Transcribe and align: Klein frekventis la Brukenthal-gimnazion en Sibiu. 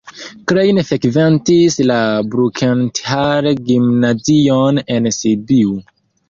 Klein 0.51 0.77
frekventis 0.85 1.77
la 1.91 1.97
Brukenthal-gimnazion 2.31 4.83
en 4.97 5.13
Sibiu. 5.21 5.79